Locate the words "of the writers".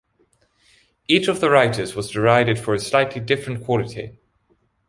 1.27-1.93